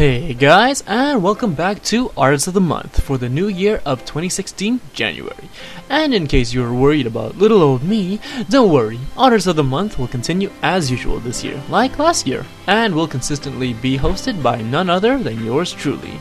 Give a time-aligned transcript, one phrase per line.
[0.00, 4.06] Hey guys, and welcome back to Artists of the Month for the new year of
[4.06, 5.50] 2016, January.
[5.90, 8.18] And in case you were worried about little old me,
[8.48, 12.46] don't worry, Artists of the Month will continue as usual this year, like last year,
[12.66, 16.18] and will consistently be hosted by none other than yours truly.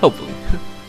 [0.00, 0.32] Hopefully.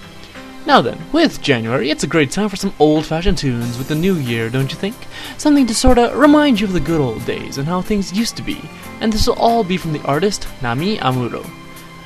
[0.67, 3.95] now then, with January, it's a great time for some old fashioned tunes with the
[3.95, 4.95] new year, don't you think?
[5.39, 8.43] Something to sorta remind you of the good old days and how things used to
[8.43, 8.61] be.
[9.01, 11.43] And this will all be from the artist Namie Amuro.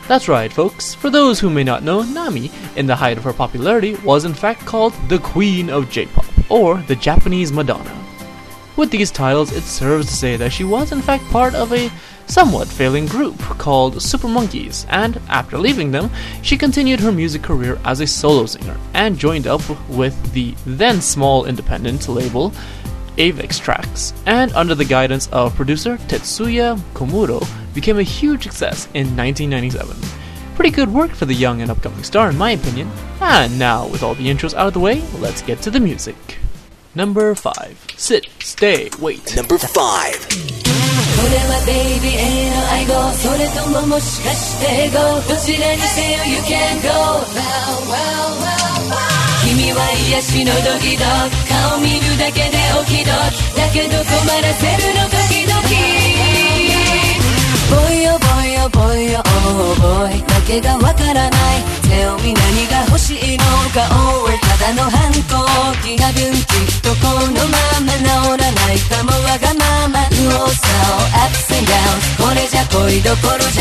[0.07, 0.93] That's right, folks.
[0.93, 4.33] For those who may not know, Namie, in the height of her popularity, was in
[4.33, 7.97] fact called the Queen of J-pop, or the Japanese Madonna.
[8.75, 11.91] With these titles, it serves to say that she was in fact part of a
[12.27, 16.09] somewhat failing group called Super Monkeys, and after leaving them,
[16.41, 21.01] she continued her music career as a solo singer and joined up with the then
[21.01, 22.53] small independent label
[23.17, 29.15] Avex Trax, and under the guidance of producer Tetsuya Komuro, became a huge success in
[29.15, 29.95] 1997.
[30.55, 32.89] Pretty good work for the young and upcoming star, in my opinion.
[33.19, 36.15] And now, with all the intros out of the way, let's get to the music.
[36.93, 37.87] Number 5.
[37.95, 39.35] Sit, Stay, Wait.
[39.35, 40.27] Number 5.
[46.27, 48.60] You can go wow, wow, wow.
[49.51, 53.51] 君は癒しのドキドキ顔見るだけでオキドキ。
[53.59, 55.59] だけど困らせるの時々
[57.67, 59.75] ボイよボイよボイよ Oh
[60.07, 61.67] boy だけがわからない。
[61.83, 63.43] Tell me 何が欲しいの
[63.75, 63.91] か。
[63.91, 65.43] Or ただの反抗
[65.83, 65.99] 期。
[65.99, 69.11] 多分きっとこのまま治らないかも。
[69.27, 70.07] わがまま。
[70.11, 71.11] 右往左往。
[71.27, 71.75] Ups and d
[72.23, 73.60] これじゃ恋どころじゃ。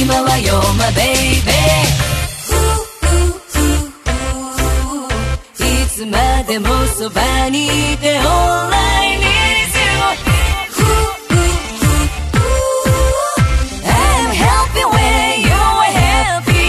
[0.00, 1.50] 今は You're my baby
[5.58, 9.26] いつまでもそばにいて All I need
[9.66, 9.82] is you
[13.82, 16.62] I'm happy when you're happy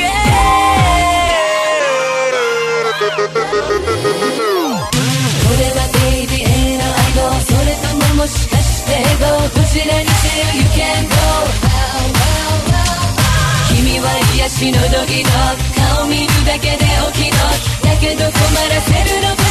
[0.00, 0.32] yeah
[5.44, 7.84] これはベイビーへの愛語それと
[8.14, 8.90] ももしかして
[9.20, 9.26] ど
[9.66, 11.11] ちらにせよ You can
[14.62, 14.78] 気の
[15.24, 15.28] の
[15.74, 16.84] 顔見るだけで
[17.14, 17.36] 起きろ。
[17.82, 18.30] だけど困
[18.68, 19.41] らせるの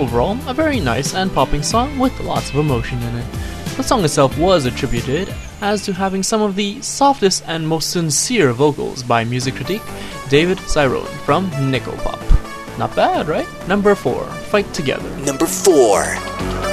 [0.00, 3.26] Overall, a very nice and popping song with lots of emotion in it.
[3.76, 8.54] The song itself was attributed as to having some of the softest and most sincere
[8.54, 9.82] vocals by music critic
[10.30, 12.78] David Cyrone from Nickelpop.
[12.78, 13.46] Not bad, right?
[13.68, 15.14] Number 4, Fight Together.
[15.18, 16.69] Number 4.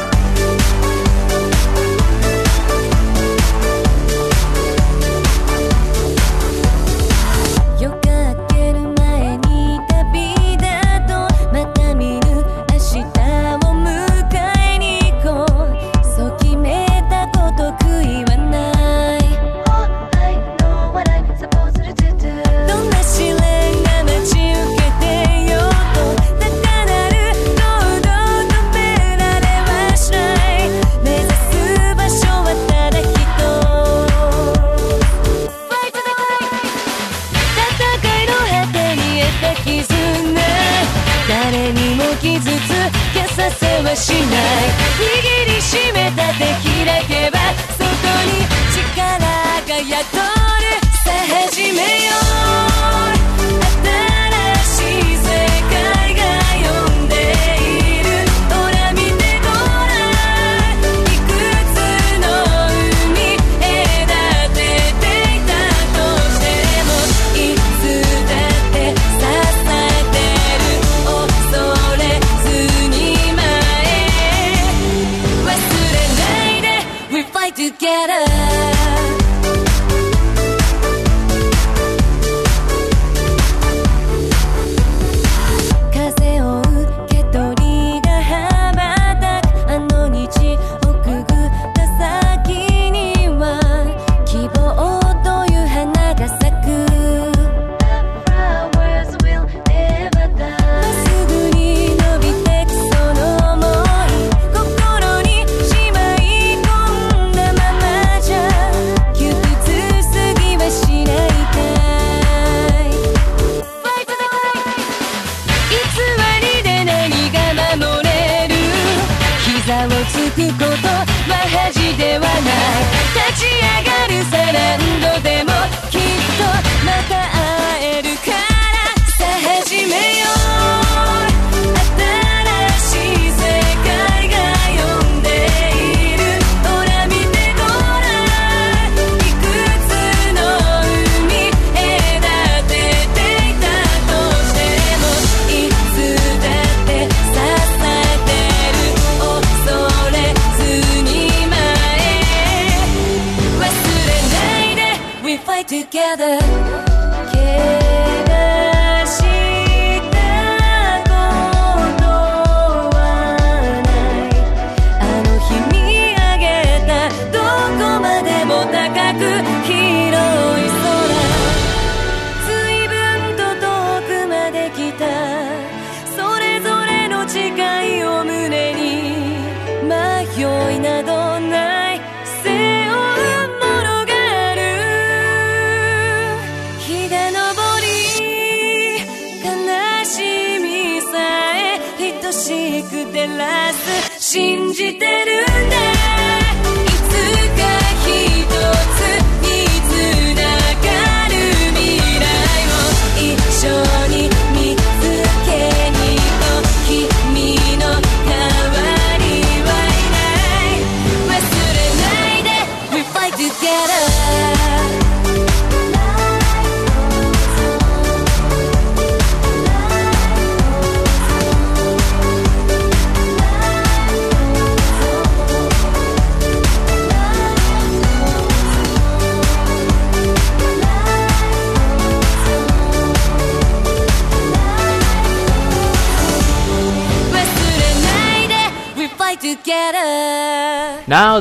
[155.68, 156.97] together.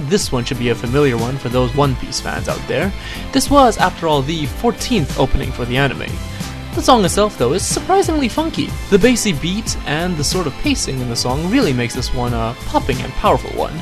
[0.01, 2.93] now this one should be a familiar one for those One Piece fans out there.
[3.33, 6.13] This was, after all, the 14th opening for the anime.
[6.75, 8.67] The song itself, though, is surprisingly funky.
[8.91, 12.35] The bassy beat and the sort of pacing in the song really makes this one
[12.35, 13.73] a popping and powerful one.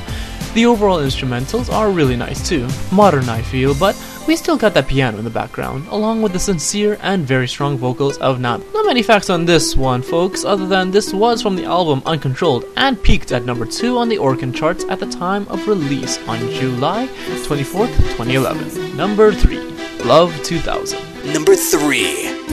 [0.54, 4.88] The overall instrumentals are really nice too, modern I feel, but we still got that
[4.88, 8.64] piano in the background, along with the sincere and very strong vocals of Nab.
[8.72, 12.64] Not many facts on this one, folks, other than this was from the album Uncontrolled
[12.76, 16.38] and peaked at number 2 on the Oricon charts at the time of release on
[16.50, 17.06] July
[17.46, 18.96] 24th, 2011.
[18.96, 19.58] Number 3,
[20.04, 20.98] Love 2000.
[21.32, 22.43] Number 3.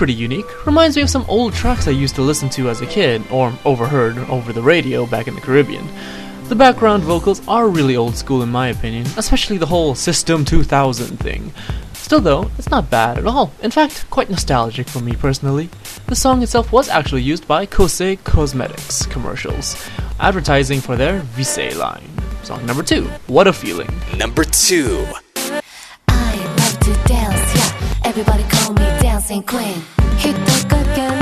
[0.00, 0.64] Pretty unique.
[0.64, 3.52] Reminds me of some old tracks I used to listen to as a kid, or
[3.66, 5.86] overheard over the radio back in the Caribbean.
[6.44, 11.18] The background vocals are really old school in my opinion, especially the whole System 2000
[11.18, 11.52] thing.
[11.92, 13.52] Still though, it's not bad at all.
[13.60, 15.68] In fact, quite nostalgic for me personally.
[16.06, 19.86] The song itself was actually used by Kose Cosmetics commercials,
[20.18, 22.08] advertising for their Vise line.
[22.42, 23.92] Song number 2, What a Feeling.
[24.16, 25.04] Number two.
[26.08, 28.00] I love to dance, yeah.
[28.06, 28.99] Everybody call me
[29.30, 31.19] dancing queen.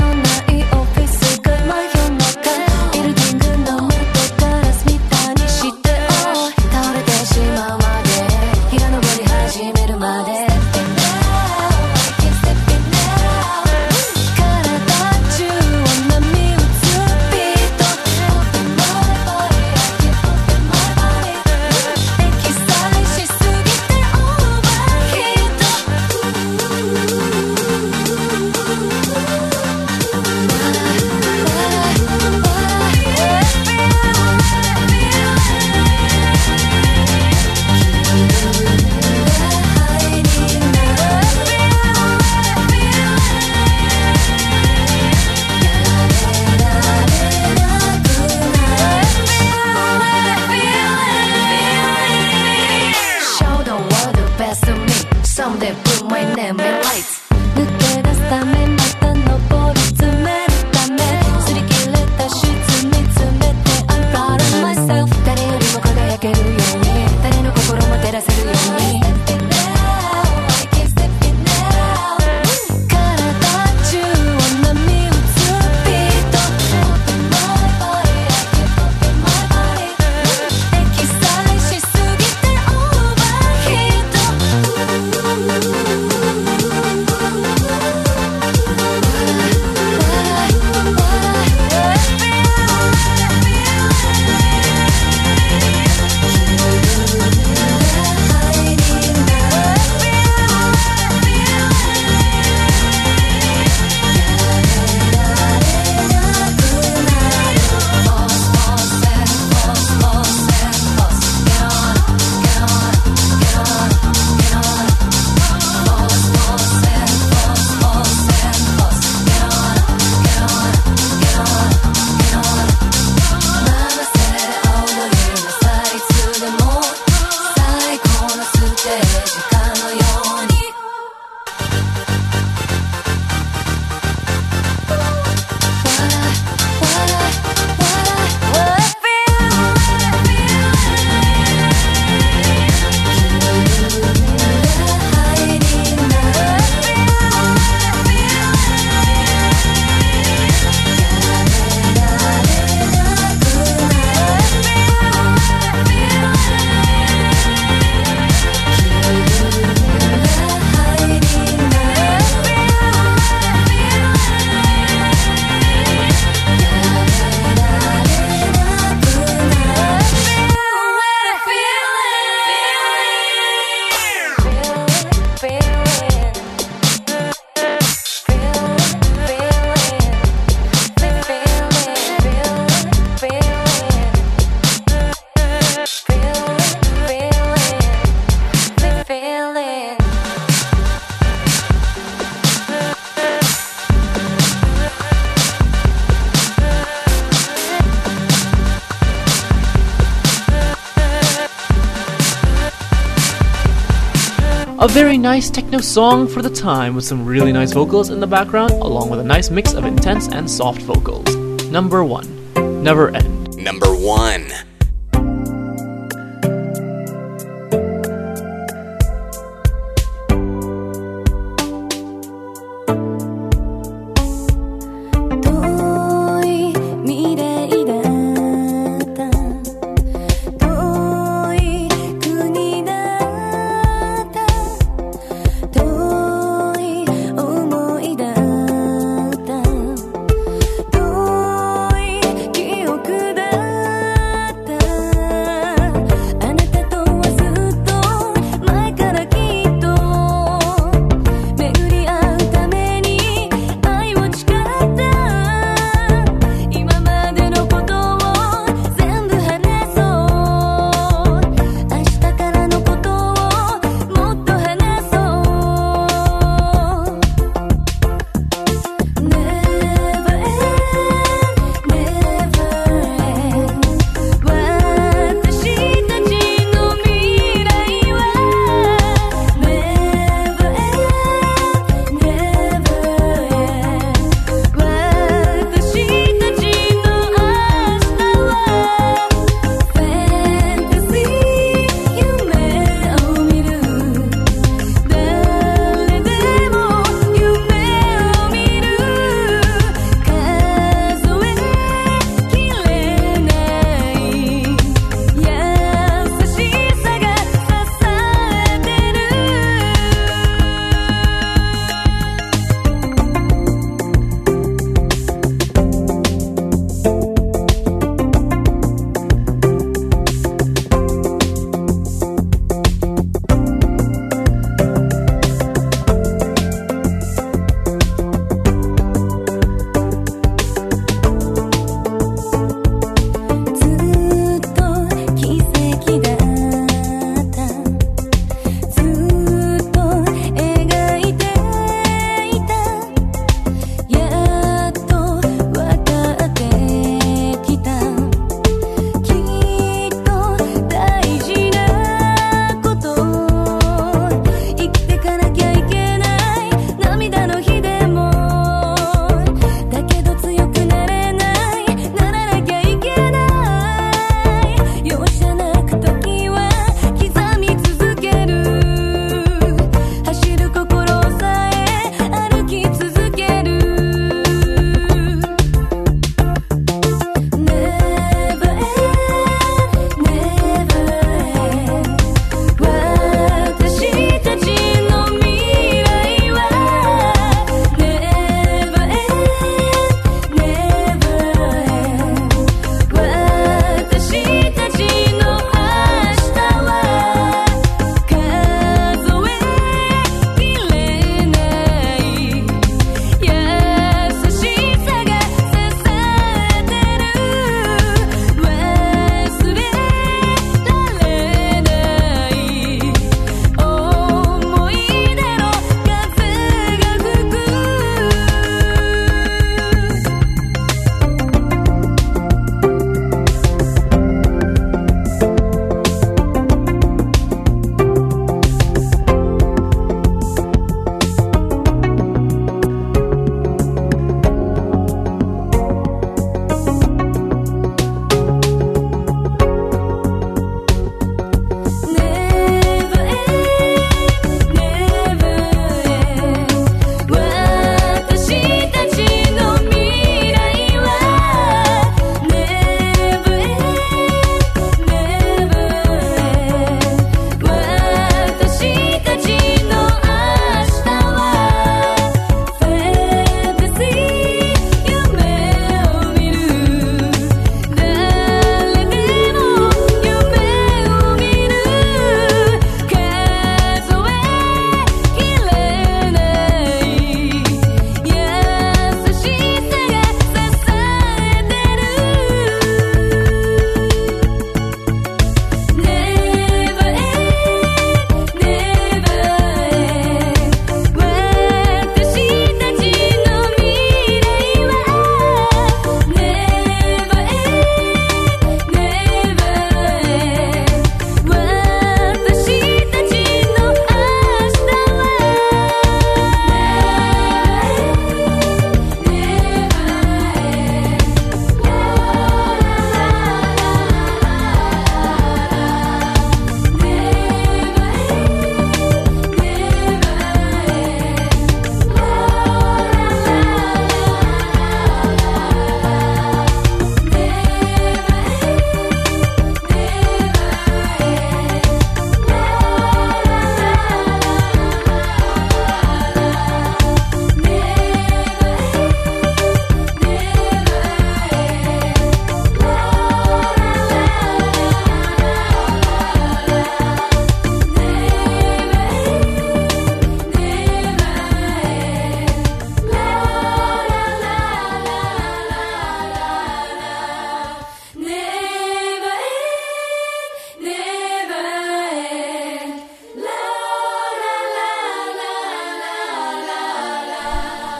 [204.89, 208.71] very nice techno song for the time with some really nice vocals in the background,
[208.71, 211.35] along with a nice mix of intense and soft vocals.
[211.65, 213.55] Number 1 Never End.
[213.55, 214.68] Number 1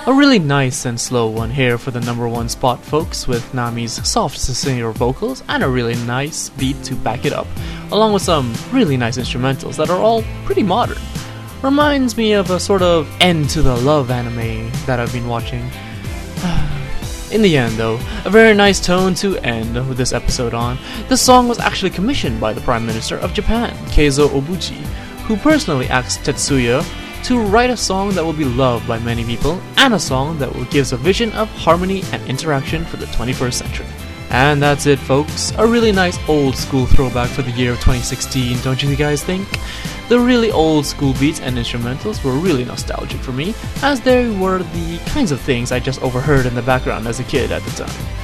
[0.07, 4.07] A really nice and slow one here for the number one spot, folks, with Namie's
[4.09, 7.45] soft sincere vocals and a really nice beat to back it up,
[7.91, 10.97] along with some really nice instrumentals that are all pretty modern.
[11.62, 15.69] Reminds me of a sort of end to the love anime that I've been watching.
[17.31, 20.79] In the end, though, a very nice tone to end this episode on.
[21.09, 24.77] The song was actually commissioned by the Prime Minister of Japan, Keizo Obuchi,
[25.27, 26.83] who personally asked Tetsuya
[27.23, 30.53] to write a song that will be loved by many people and a song that
[30.53, 33.86] will gives a vision of harmony and interaction for the 21st century.
[34.29, 35.51] And that's it, folks.
[35.58, 39.47] A really nice old school throwback for the year of 2016, don't you guys think?
[40.08, 44.60] The really old school beats and instrumentals were really nostalgic for me, as they were
[44.60, 47.86] the kinds of things I just overheard in the background as a kid at the
[47.86, 48.19] time.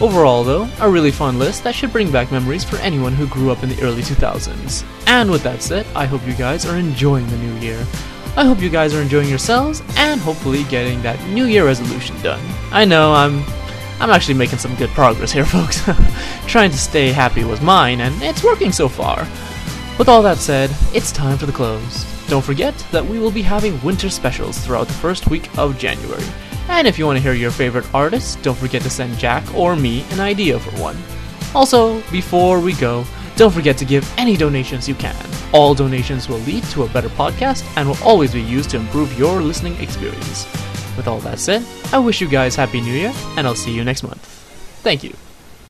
[0.00, 3.50] Overall, though, a really fun list that should bring back memories for anyone who grew
[3.50, 4.84] up in the early 2000s.
[5.06, 7.86] And with that said, I hope you guys are enjoying the new year.
[8.34, 12.40] I hope you guys are enjoying yourselves and hopefully getting that New Year resolution done.
[12.70, 13.44] I know I'm
[14.00, 15.82] I'm actually making some good progress here, folks.
[16.46, 19.28] Trying to stay happy was mine, and it's working so far.
[19.98, 22.04] With all that said, it's time for the close.
[22.26, 26.24] Don't forget that we will be having winter specials throughout the first week of January.
[26.68, 29.76] And if you want to hear your favorite artists, don't forget to send Jack or
[29.76, 30.96] me an idea for one.
[31.54, 33.04] Also, before we go,
[33.36, 35.16] don't forget to give any donations you can.
[35.52, 39.18] All donations will lead to a better podcast and will always be used to improve
[39.18, 40.46] your listening experience.
[40.96, 43.84] With all that said, I wish you guys Happy New Year, and I'll see you
[43.84, 44.24] next month.
[44.82, 45.14] Thank you.